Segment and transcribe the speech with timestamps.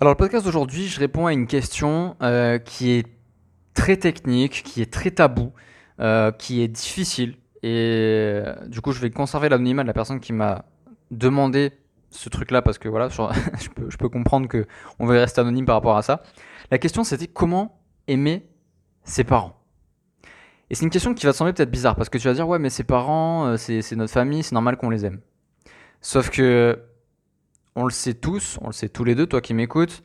[0.00, 3.06] Alors le podcast d'aujourd'hui, je réponds à une question euh, qui est
[3.74, 5.52] très technique, qui est très tabou,
[5.98, 7.34] euh, qui est difficile.
[7.64, 10.66] Et euh, du coup, je vais conserver l'anonymat de la personne qui m'a
[11.10, 11.72] demandé
[12.10, 14.66] ce truc-là parce que voilà, je, peux, comprendre que
[15.00, 16.22] on veut rester anonyme par rapport à ça.
[16.70, 18.46] La question c'était comment aimer
[19.02, 19.60] ses parents?
[20.70, 22.46] Et c'est une question qui va te sembler peut-être bizarre parce que tu vas dire
[22.46, 25.20] ouais mais ses parents, c'est notre famille, c'est normal qu'on les aime.
[26.00, 26.78] Sauf que
[27.78, 30.02] on le sait tous, on le sait tous les deux, toi qui m'écoutes,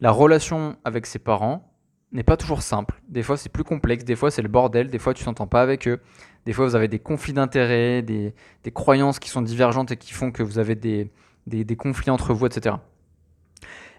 [0.00, 1.72] la relation avec ses parents
[2.12, 3.02] n'est pas toujours simple.
[3.08, 5.62] Des fois, c'est plus complexe, des fois, c'est le bordel, des fois, tu t'entends pas
[5.62, 6.00] avec eux,
[6.44, 8.34] des fois, vous avez des conflits d'intérêts, des,
[8.72, 11.10] croyances qui sont divergentes et qui font que vous avez des,
[11.46, 12.76] des conflits entre vous, etc.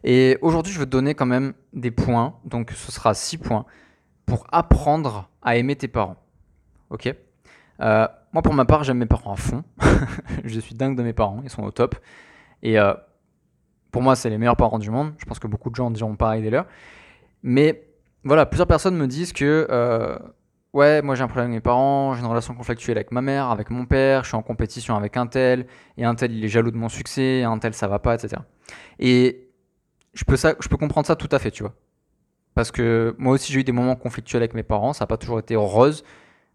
[0.06, 3.66] Et aujourd'hui, je veux te donner quand même des points, donc ce sera six points,
[4.26, 6.16] pour apprendre à aimer tes parents.
[6.90, 7.14] Ok?
[7.82, 9.64] Euh, Moi, pour ma part, j'aime mes parents à fond.
[10.46, 11.96] je suis dingue de mes parents, ils sont au top.
[12.64, 12.94] Et euh,
[13.92, 15.14] pour moi, c'est les meilleurs parents du monde.
[15.18, 16.66] Je pense que beaucoup de gens diront pareil des leurs.
[17.44, 17.88] Mais
[18.24, 20.18] voilà, plusieurs personnes me disent que euh,
[20.74, 23.50] ouais, moi j'ai un problème avec mes parents, j'ai une relation conflictuelle avec ma mère,
[23.50, 26.48] avec mon père, je suis en compétition avec un tel, et un tel il est
[26.48, 28.42] jaloux de mon succès, et un tel ça va pas, etc.
[29.00, 29.50] Et
[30.14, 31.74] je peux, ça, je peux comprendre ça tout à fait, tu vois.
[32.56, 35.18] Parce que moi aussi j'ai eu des moments conflictuels avec mes parents, ça n'a pas
[35.18, 36.04] toujours été heureuse.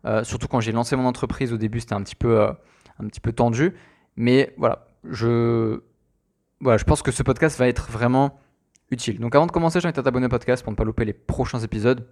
[0.04, 3.74] Euh, surtout quand j'ai lancé mon entreprise au début, c'était un un petit peu tendu.
[4.16, 5.80] Mais voilà, je,
[6.62, 8.38] voilà, je pense que ce podcast va être vraiment
[8.90, 9.18] utile.
[9.18, 11.58] Donc avant de commencer, j'invite à t'abonner au podcast pour ne pas louper les prochains
[11.58, 12.06] épisodes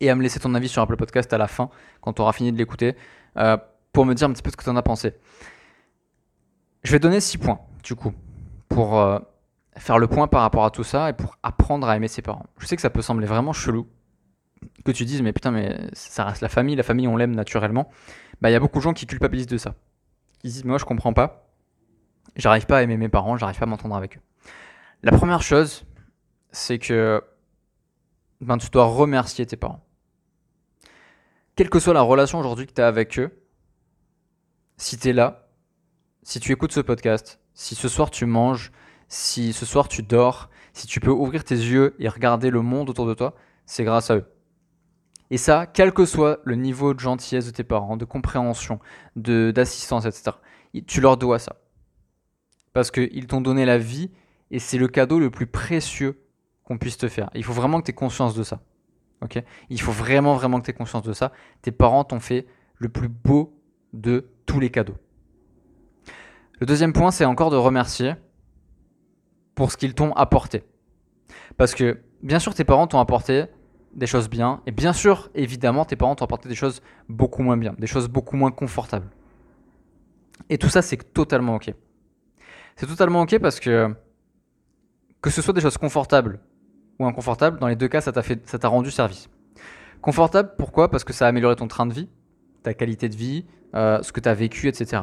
[0.00, 1.70] et à me laisser ton avis sur Apple Podcast à la fin,
[2.02, 2.94] quand tu auras fini de l'écouter,
[3.38, 3.56] euh,
[3.92, 5.14] pour me dire un petit peu ce que tu en as pensé.
[6.82, 8.12] Je vais donner 6 points, du coup,
[8.68, 9.18] pour euh,
[9.78, 12.44] faire le point par rapport à tout ça et pour apprendre à aimer ses parents.
[12.58, 13.88] Je sais que ça peut sembler vraiment chelou,
[14.84, 17.88] que tu dises, mais putain, mais ça reste la famille, la famille, on l'aime naturellement.
[18.42, 19.74] Bah, il y a beaucoup de gens qui culpabilisent de ça.
[20.42, 21.43] Ils disent, mais moi, je comprends pas
[22.36, 24.20] j'arrive pas à aimer mes parents, j'arrive pas à m'entendre avec eux.
[25.02, 25.84] La première chose,
[26.50, 27.22] c'est que
[28.40, 29.84] ben, tu dois remercier tes parents.
[31.56, 33.30] Quelle que soit la relation aujourd'hui que tu as avec eux,
[34.76, 35.48] si tu es là,
[36.22, 38.72] si tu écoutes ce podcast, si ce soir tu manges,
[39.08, 42.90] si ce soir tu dors, si tu peux ouvrir tes yeux et regarder le monde
[42.90, 43.34] autour de toi,
[43.66, 44.24] c'est grâce à eux.
[45.30, 48.80] Et ça, quel que soit le niveau de gentillesse de tes parents, de compréhension,
[49.16, 50.32] d'assistance, etc.,
[50.86, 51.56] tu leur dois ça
[52.74, 54.10] parce qu'ils t'ont donné la vie
[54.50, 56.20] et c'est le cadeau le plus précieux
[56.64, 57.30] qu'on puisse te faire.
[57.34, 58.60] Il faut vraiment que tu conscience de ça.
[59.22, 59.42] ok?
[59.70, 61.32] Il faut vraiment, vraiment que tu conscience de ça.
[61.62, 62.46] Tes parents t'ont fait
[62.78, 63.56] le plus beau
[63.92, 64.96] de tous les cadeaux.
[66.60, 68.14] Le deuxième point, c'est encore de remercier
[69.54, 70.64] pour ce qu'ils t'ont apporté.
[71.56, 73.46] Parce que, bien sûr, tes parents t'ont apporté
[73.94, 77.56] des choses bien, et bien sûr, évidemment, tes parents t'ont apporté des choses beaucoup moins
[77.56, 79.08] bien, des choses beaucoup moins confortables.
[80.50, 81.72] Et tout ça, c'est totalement ok.
[82.76, 83.94] C'est totalement ok parce que
[85.22, 86.40] que ce soit des choses confortables
[86.98, 89.28] ou inconfortables, dans les deux cas, ça t'a rendu service.
[90.00, 90.90] Confortable, pourquoi?
[90.90, 92.08] Parce que ça a amélioré ton train de vie,
[92.62, 95.02] ta qualité de vie, euh, ce que tu as vécu, etc.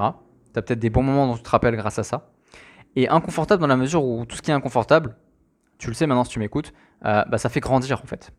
[0.54, 2.32] Tu as peut-être des bons moments dont tu te rappelles grâce à ça.
[2.96, 5.16] Et inconfortable dans la mesure où tout ce qui est inconfortable,
[5.80, 6.72] tu le sais maintenant si tu m'écoutes,
[7.06, 8.32] euh, bah, ça fait grandir en fait.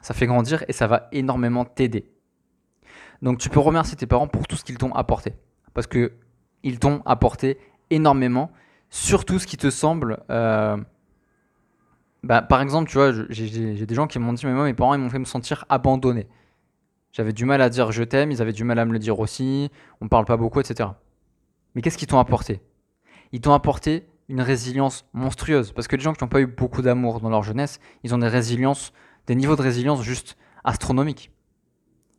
[0.00, 2.10] Ça fait grandir et ça va énormément t'aider.
[3.22, 5.34] Donc tu peux remercier tes parents pour tout ce qu'ils t'ont apporté.
[5.72, 6.14] Parce que
[6.64, 7.58] ils t'ont apporté
[7.90, 8.50] énormément
[8.92, 10.22] surtout ce qui te semble.
[10.30, 10.76] Euh,
[12.22, 14.94] bah, par exemple, tu vois, j'ai des gens qui m'ont dit, mais moi, mes parents,
[14.94, 16.28] ils m'ont fait me sentir abandonné.
[17.12, 19.18] J'avais du mal à dire je t'aime, ils avaient du mal à me le dire
[19.18, 19.70] aussi,
[20.00, 20.90] on parle pas beaucoup, etc.
[21.74, 22.62] Mais qu'est-ce qu'ils t'ont apporté?
[23.32, 25.72] Ils t'ont apporté une résilience monstrueuse.
[25.72, 28.18] Parce que les gens qui n'ont pas eu beaucoup d'amour dans leur jeunesse, ils ont
[28.18, 28.92] des résiliences,
[29.26, 31.32] des niveaux de résilience juste astronomiques.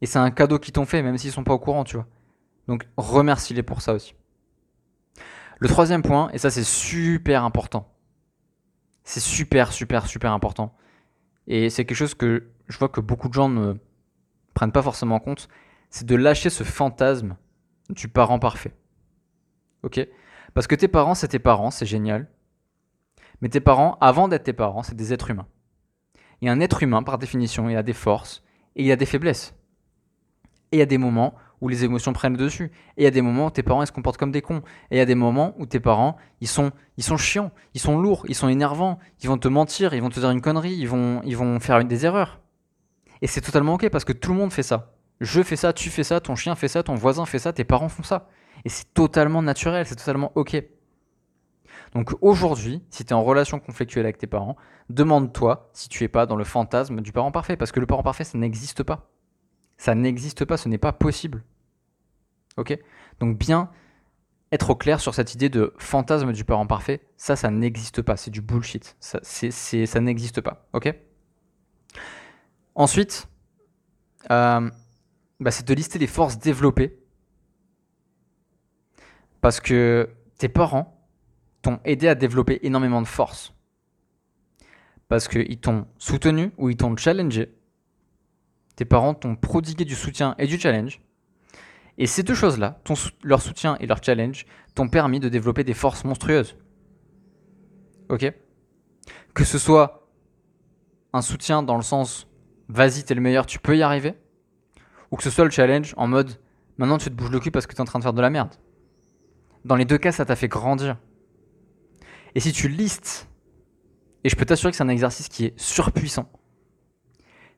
[0.02, 2.08] Et c'est un cadeau qu'ils t'ont fait, même s'ils sont pas au courant, tu vois.
[2.68, 4.16] Donc remercie-les pour ça aussi.
[5.64, 7.90] Le troisième point, et ça c'est super important,
[9.06, 10.76] c'est super, super, super important,
[11.48, 13.76] et c'est quelque chose que je vois que beaucoup de gens ne
[14.54, 15.48] prennent pas forcément en compte,
[15.90, 17.38] c'est de lâcher ce fantasme
[17.88, 18.76] du parent parfait.
[19.84, 20.06] Ok?
[20.54, 22.28] Parce que tes parents, c'est tes parents, c'est génial.
[23.40, 25.48] Mais tes parents, avant d'être tes parents, c'est des êtres humains.
[26.42, 28.44] Et un être humain, par définition, il a des forces
[28.76, 29.56] et il a des faiblesses.
[30.74, 32.72] Et il y a des moments où les émotions prennent dessus.
[32.98, 34.62] Et il y a des moments où tes parents se comportent comme des cons.
[34.92, 37.98] Et il y a des moments où tes parents ils sont, ils chiants, ils sont
[37.98, 40.88] lourds, ils sont énervants, ils vont te mentir, ils vont te dire une connerie, ils
[40.90, 42.42] vont, faire des erreurs.
[43.22, 44.94] Et c'est totalement ok parce que tout le monde fait ça.
[45.22, 47.64] Je fais ça, tu fais ça, ton chien fait ça, ton voisin fait ça, tes
[47.64, 48.28] parents font ça.
[48.66, 50.62] Et c'est totalement naturel, c'est totalement ok.
[51.94, 54.58] Donc aujourd'hui, si tu en relation conflictuelle avec tes parents,
[54.90, 57.56] demande-toi si tu es pas dans le fantasme du parent parfait.
[57.56, 59.10] Parce que le parent parfait, ça n'existe pas.
[59.78, 61.44] Ça n'existe pas, ce n'est pas possible.
[62.58, 62.78] Ok
[63.20, 63.70] Donc bien
[64.54, 68.18] être au clair sur cette idée de fantasme du parent parfait, ça, ça n'existe pas.
[68.18, 68.96] C'est du bullshit.
[69.00, 70.68] Ça, n'existe pas.
[70.74, 70.94] Ok
[72.76, 73.28] Ensuite,
[74.30, 74.70] euh,
[75.40, 77.00] bah, c'est de lister les forces développées.
[79.42, 81.04] Parce que tes parents
[81.64, 83.54] t'ont aidé à développer énormément de force.
[85.08, 87.52] Parce qu'ils t'ont soutenu ou ils t'ont challengé.
[88.76, 91.02] Tes parents t'ont prodigué du soutien et du challenge.
[91.98, 92.82] Et ces deux choses-là,
[93.24, 94.46] leur soutien et leur challenge,
[94.76, 96.58] t'ont permis de développer des forces monstrueuses.
[98.10, 98.34] Ok?
[99.34, 100.10] Que ce soit
[101.14, 102.28] un soutien dans le sens
[102.70, 104.16] vas-y, t'es le meilleur, tu peux y arriver,
[105.12, 106.40] ou que ce soit le challenge en mode
[106.78, 108.30] maintenant tu te bouges le cul parce que t'es en train de faire de la
[108.30, 108.56] merde?
[109.66, 110.98] Dans les deux cas, ça t'a fait grandir.
[112.36, 113.30] Et si tu listes,
[114.24, 116.30] et je peux t'assurer que c'est un exercice qui est surpuissant,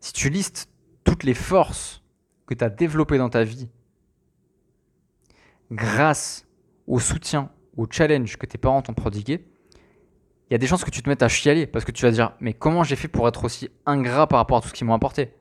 [0.01, 0.69] si tu listes
[1.03, 2.03] toutes les forces
[2.45, 3.69] que tu as développées dans ta vie
[5.71, 6.45] grâce
[6.87, 9.47] au soutien, au challenge que tes parents t'ont prodigué,
[10.49, 12.11] il y a des chances que tu te mettes à chialer parce que tu vas
[12.11, 14.85] dire mais comment j'ai fait pour être aussi ingrat par rapport à tout ce qu'ils
[14.85, 15.33] m'ont apporté?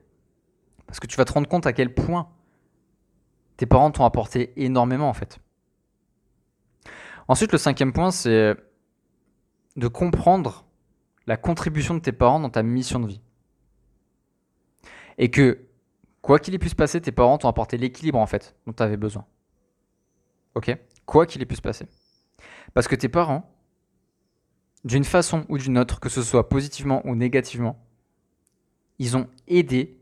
[0.87, 2.29] Parce que tu vas te rendre compte à quel point
[3.57, 5.39] tes parents t'ont apporté énormément en fait.
[7.27, 8.55] Ensuite, le cinquième point, c'est
[9.75, 10.65] de comprendre
[11.27, 13.21] la contribution de tes parents dans ta mission de vie.
[15.17, 15.65] Et que,
[16.21, 18.83] quoi qu'il ait pu se passer, tes parents t'ont apporté l'équilibre en fait dont tu
[18.83, 19.25] avais besoin.
[20.55, 20.75] Ok
[21.05, 21.85] Quoi qu'il ait pu se passer.
[22.73, 23.55] Parce que tes parents,
[24.83, 27.85] d'une façon ou d'une autre, que ce soit positivement ou négativement,
[28.97, 29.99] ils ont aidé,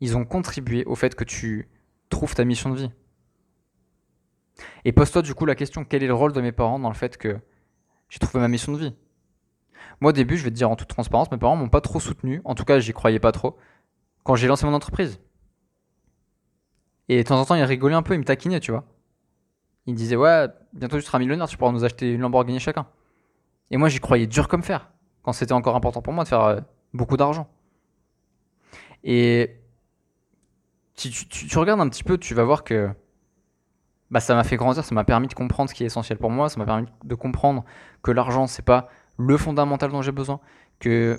[0.00, 1.68] ils ont contribué au fait que tu
[2.08, 2.90] trouves ta mission de vie.
[4.84, 6.94] Et pose-toi du coup la question, quel est le rôle de mes parents dans le
[6.94, 7.38] fait que
[8.08, 8.94] j'ai trouvé ma mission de vie?
[10.00, 12.00] Moi au début, je vais te dire en toute transparence, mes parents m'ont pas trop
[12.00, 13.56] soutenu, en tout cas j'y croyais pas trop,
[14.24, 15.20] quand j'ai lancé mon entreprise.
[17.08, 18.84] Et de temps en temps, ils rigolaient un peu, ils me taquinaient, tu vois.
[19.86, 22.86] Ils me disaient, ouais, bientôt tu seras millionnaire, tu pourras nous acheter une Lamborghini chacun.
[23.70, 24.90] Et moi, j'y croyais dur comme fer,
[25.22, 26.60] quand c'était encore important pour moi de faire euh,
[26.92, 27.48] beaucoup d'argent.
[29.02, 29.58] Et
[30.94, 32.90] si tu, regardes un petit peu, tu vas voir que
[34.10, 36.30] bah, ça m'a fait grandir, ça m'a permis de comprendre ce qui est essentiel pour
[36.30, 37.64] moi, ça m'a permis de comprendre
[38.02, 38.88] que l'argent, c'est pas
[39.18, 40.40] le fondamental dont j'ai besoin,
[40.78, 41.18] que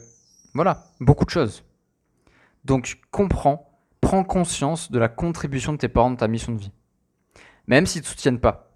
[0.54, 1.66] voilà, beaucoup de choses.
[2.66, 6.72] Donc comprends, prends conscience de la contribution de tes parents dans ta mission de vie.
[7.68, 8.72] Même s'ils ne te soutiennent pas.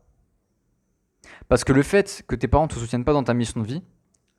[1.49, 3.67] Parce que le fait que tes parents ne te soutiennent pas dans ta mission de
[3.67, 3.83] vie,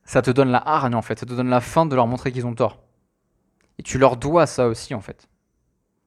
[0.04, 2.32] ça te donne la hargne en fait, ça te donne la fin de leur montrer
[2.32, 2.82] qu'ils ont tort.
[3.78, 5.28] Et tu leur dois ça aussi en fait.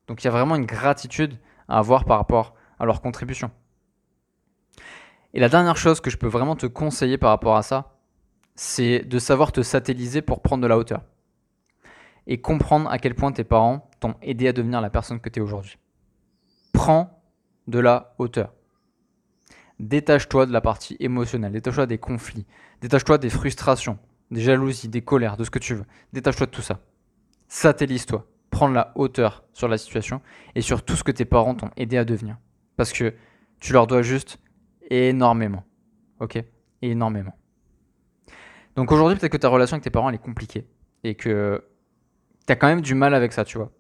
[0.08, 3.52] Donc il y a vraiment une gratitude à avoir par rapport à leur contribution.
[5.34, 7.98] Et la dernière chose que je peux vraiment te conseiller par rapport à ça,
[8.56, 11.04] c'est de savoir te satelliser pour prendre de la hauteur.
[12.28, 15.40] Et comprendre à quel point tes parents t'ont aidé à devenir la personne que tu
[15.40, 15.78] es aujourd'hui.
[16.74, 17.21] Prends
[17.72, 18.54] de la hauteur.
[19.80, 22.46] Détache-toi de la partie émotionnelle, détache-toi des conflits,
[22.82, 23.98] détache-toi des frustrations,
[24.30, 25.86] des jalousies, des colères, de ce que tu veux.
[26.14, 26.80] Détache-toi de tout ça.
[27.48, 28.28] Satellise-toi.
[28.52, 30.22] Prends la hauteur sur la situation
[30.54, 32.38] et sur tout ce que tes parents t'ont aidé à devenir.
[32.76, 33.16] Parce que
[33.60, 34.38] tu leur dois juste
[34.90, 35.64] énormément.
[36.20, 36.44] Ok?
[36.82, 37.34] Énormément.
[38.76, 40.68] Donc aujourd'hui, peut-être que ta relation avec tes parents, elle est compliquée.
[41.04, 41.64] Et que
[42.46, 43.72] tu as quand même du mal avec ça, tu vois.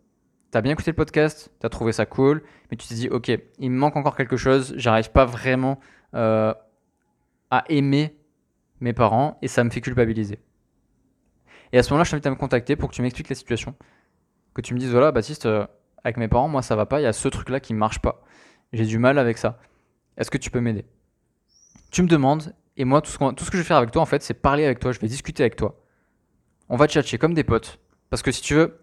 [0.52, 3.10] Tu as bien écouté le podcast, tu as trouvé ça cool, mais tu t'es dit,
[3.10, 5.80] ok, il me manque encore quelque chose, j'arrive pas vraiment
[6.14, 6.54] euh,
[7.50, 8.18] à aimer
[8.82, 10.40] mes parents et ça me fait culpabiliser.
[11.72, 13.76] Et à ce moment-là, je t'invite à me contacter pour que tu m'expliques la situation.
[14.54, 15.66] Que tu me dises, voilà, Baptiste, euh,
[16.04, 18.22] avec mes parents, moi ça va pas, il y a ce truc-là qui marche pas.
[18.74, 19.58] J'ai du mal avec ça.
[20.18, 20.86] Est-ce que tu peux m'aider?
[21.92, 24.02] Tu me demandes, et moi, tout ce, tout ce, que je vais faire avec toi,
[24.02, 25.80] en fait, c'est parler avec toi, je vais discuter avec toi.
[26.68, 27.80] On va tchatcher comme des potes.
[28.10, 28.80] Parce que si tu veux,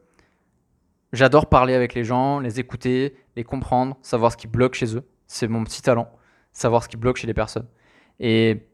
[1.13, 5.09] j'adore parler avec les gens, les écouter, les comprendre, savoir ce qui bloque chez eux.
[5.27, 6.11] C'est mon petit talent,
[6.53, 7.69] savoir ce qui bloque chez les personnes.
[8.21, 8.67] Et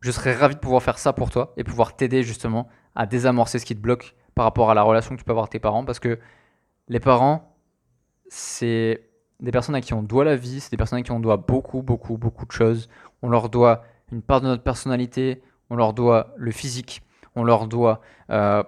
[0.00, 3.58] je serais ravi de pouvoir faire ça pour toi et pouvoir t'aider justement à désamorcer
[3.58, 5.58] ce qui te bloque par rapport à la relation que tu peux avoir avec tes
[5.58, 5.84] parents.
[5.84, 6.18] Parce que
[6.88, 7.56] les parents,
[8.28, 11.20] c'est des personnes à qui on doit la vie, c'est des personnes à qui on
[11.20, 12.88] doit beaucoup, beaucoup, beaucoup de choses.
[13.22, 17.02] On leur doit une part de notre personnalité, on leur doit le physique,
[17.36, 18.62] on leur doit euh,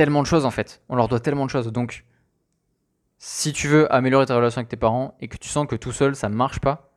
[0.00, 0.80] tellement de choses en fait.
[0.88, 1.70] On leur doit tellement de choses.
[1.70, 2.06] Donc,
[3.18, 5.92] si tu veux améliorer ta relation avec tes parents et que tu sens que tout
[5.92, 6.94] seul ça ne marche pas,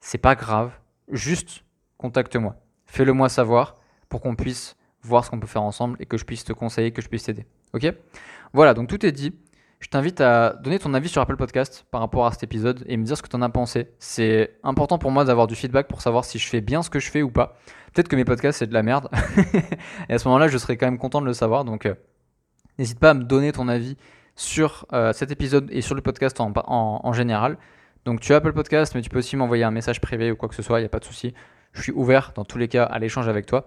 [0.00, 0.72] c'est pas grave.
[1.10, 1.64] Juste
[1.98, 2.56] contacte-moi.
[2.86, 3.76] Fais-le moi savoir
[4.08, 6.92] pour qu'on puisse voir ce qu'on peut faire ensemble et que je puisse te conseiller,
[6.92, 7.44] que je puisse t'aider.
[7.74, 7.92] Ok?
[8.54, 9.34] Voilà, donc tout est dit
[9.80, 12.96] je t'invite à donner ton avis sur Apple Podcast par rapport à cet épisode et
[12.96, 13.90] me dire ce que tu en as pensé.
[13.98, 17.00] C'est important pour moi d'avoir du feedback pour savoir si je fais bien ce que
[17.00, 17.58] je fais ou pas.
[17.92, 19.10] Peut-être que mes podcasts c'est de la merde.
[20.08, 21.66] et à ce moment-là, je serais quand même content de le savoir.
[21.66, 21.94] Donc, euh,
[22.78, 23.96] n'hésite pas à me donner ton avis
[24.34, 27.56] sur euh, cet épisode et sur le podcast en, général
[28.04, 30.48] Donc tu as Apple Podcast, mais tu peux aussi m'envoyer un message privé ou quoi
[30.48, 31.34] que ce soit, il n'y a pas de souci.
[31.72, 33.66] Je suis ouvert dans tous les cas à l'échange avec toi.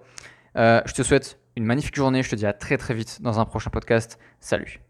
[0.56, 3.40] Euh, je te souhaite une magnifique journée, je te dis à très très vite dans
[3.40, 4.18] un prochain podcast.
[4.40, 4.89] Salut